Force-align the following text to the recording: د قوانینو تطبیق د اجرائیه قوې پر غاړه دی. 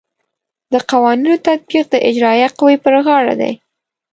د 0.73 0.73
قوانینو 0.91 1.43
تطبیق 1.47 1.85
د 1.91 1.95
اجرائیه 2.09 2.49
قوې 2.57 2.75
پر 2.83 2.95
غاړه 3.05 3.35
دی. 3.41 3.53